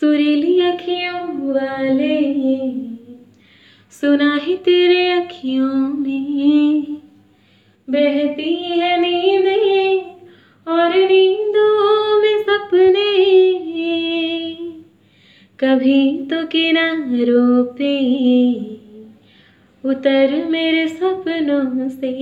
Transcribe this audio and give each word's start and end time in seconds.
सुरीली 0.00 0.54
अखियों 0.60 1.20
वाले। 1.52 2.16
सुना 3.90 4.30
है 4.36 4.56
तेरे 4.56 5.04
अखियों 5.10 5.74
में 5.94 6.96
बहती 7.88 8.54
है 8.54 8.90
नींदें 9.00 10.00
और 10.66 10.96
नींदों 10.96 12.20
में 12.22 12.38
सपने। 12.42 13.10
कभी 15.60 16.02
तो 16.30 16.44
किनारों 16.46 17.64
पे 17.78 17.94
उतर 19.84 20.44
मेरे 20.50 20.86
सपनों 20.88 21.88
से। 21.88 22.12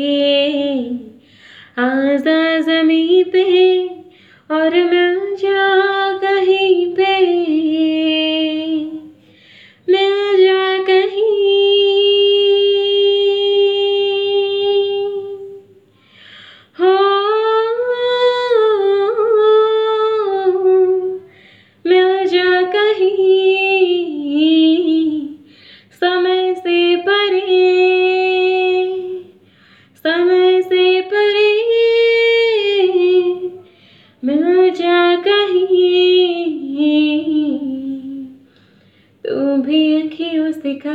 आजा 1.78 2.40
जमी 2.60 3.24
पे 3.24 3.44
और 4.50 4.74
मिल 4.84 5.36
जा 5.36 5.62
कहीं 6.18 6.63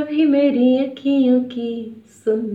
कभी 0.10 0.26
मेरी 0.26 0.78
अखियों 0.78 1.44
की 1.44 2.04
सुन। 2.10 2.46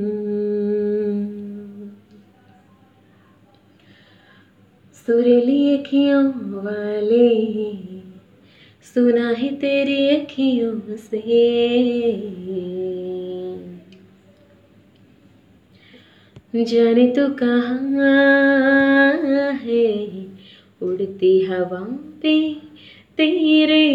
सुरीली 4.95 5.77
अखियों 5.77 6.25
वाले 6.65 7.29
सुना 8.95 9.31
है 9.31 9.55
तेरी 9.55 10.09
अखियों 10.09 10.97
से। 10.97 11.23
जाने 16.65 17.07
तो 17.07 17.29
कहाँ 17.35 17.79
है, 19.53 20.27
उड़ती 20.83 21.45
हवा 21.45 21.87
पे 22.23 22.55
तेरे 23.17 23.87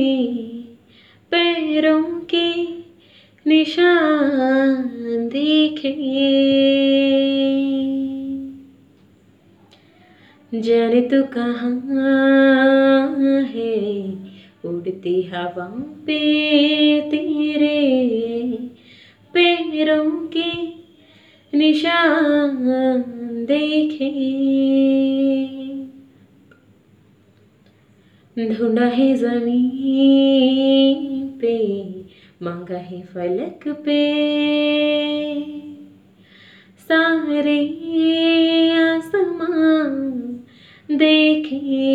पैरों 1.32 2.04
के 2.04 2.79
निशान 3.48 5.28
देखे। 5.28 5.94
जाने 10.54 11.02
तो 11.02 11.24
कहाँ 11.24 11.72
है, 13.44 13.76
उड़ती 14.66 15.22
हवा 15.24 15.66
पे 16.08 16.20
तेरे 17.02 17.78
पैरों 19.34 20.10
के 20.28 20.52
निशान 21.58 22.58
देखे। 23.46 24.10
ढूंढा 28.54 28.86
है 28.86 29.16
ज़मीन 29.16 31.00
पे 31.42 31.56
मांगा 32.42 32.78
है 32.78 33.02
फलक 33.02 33.68
पे। 33.68 34.14
सारे 36.80 37.60
आसमान 38.70 40.10
देखे। 40.92 41.92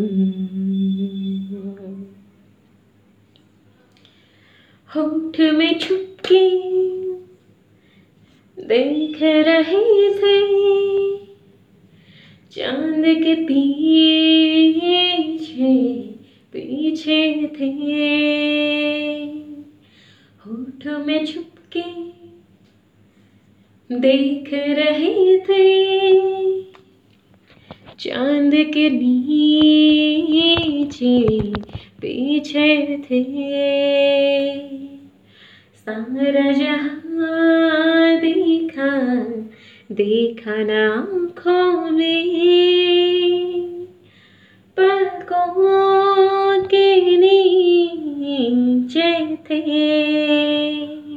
होठ 4.95 5.39
में 5.39 5.79
छुपके 5.79 6.49
देख 8.57 9.19
रहे 9.23 10.09
थे, 10.13 10.37
चाँद 12.51 13.05
के 13.23 13.35
पीछे 13.35 14.97
पीछे 16.53 17.47
थे। 17.47 17.69
होठ 20.39 20.87
में 21.07 21.25
छुपके 21.75 21.81
देख 23.95 24.53
रहे 24.53 25.37
थे 25.37 25.89
चाँद 27.99 28.51
के 28.53 28.89
नीचे 28.89 31.39
पीछे 32.01 32.97
थे। 32.97 33.23
सारा 35.75 36.51
जहाँ 36.51 38.17
देखा 38.17 39.15
देखा 39.91 40.55
ना 40.55 40.93
आँखों 40.93 41.91
में। 41.91 43.85
पलकों 44.77 46.63
के 46.63 47.17
नीचे 47.17 49.35
थे। 49.35 51.08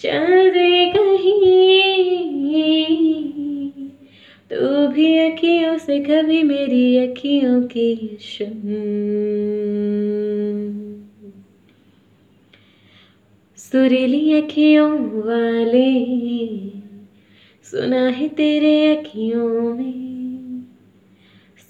चल 0.00 0.50
दे 0.50 0.92
कहीं 0.96 1.40
तू 4.50 4.88
भी 4.88 5.18
अखियों 5.18 5.78
से 5.78 5.98
कभी 6.00 6.42
मेरी 6.42 6.98
अखियों 6.98 7.62
की 7.62 8.18
सुन। 8.20 8.60
सुरीली 13.56 14.40
अखियों 14.40 14.90
वाले 15.00 16.79
सुना 17.70 18.08
है 18.08 18.28
तेरे 18.28 18.96
अखियों 18.96 19.74
में, 19.74 20.62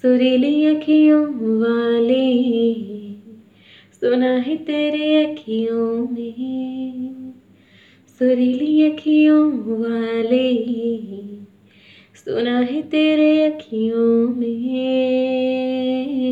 सुरीली 0.01 0.65
अखियों 0.65 1.25
वाले। 1.59 2.43
सुना 3.93 4.31
है 4.37 4.55
तेरे 4.55 5.25
अखियों 5.25 6.07
में, 6.09 7.33
सुरीली 8.19 8.91
अखियों 8.91 9.51
वाले। 9.53 10.57
सुना 12.15 12.59
है 12.59 12.81
तेरे 12.81 13.43
अखियों 13.43 14.35
में। 14.35 16.30